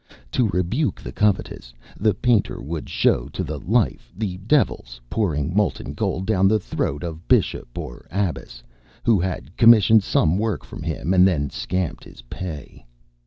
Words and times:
To 0.31 0.47
rebuke 0.49 0.99
the 0.99 1.11
covetous, 1.11 1.75
the 1.95 2.15
painter 2.15 2.59
would 2.59 2.89
show 2.89 3.27
to 3.33 3.43
the 3.43 3.59
life 3.59 4.11
the 4.17 4.37
Devils 4.37 4.99
pouring 5.11 5.55
molten 5.55 5.93
gold 5.93 6.25
down 6.25 6.47
the 6.47 6.57
throat 6.59 7.03
of 7.03 7.27
Bishop 7.27 7.77
or 7.77 8.07
Abbess, 8.09 8.63
who 9.03 9.19
had 9.19 9.55
commissioned 9.57 10.01
some 10.03 10.39
work 10.39 10.65
from 10.65 10.81
him 10.81 11.13
and 11.13 11.27
then 11.27 11.51
scamped 11.51 12.03
his 12.03 12.23
pay. 12.31 12.83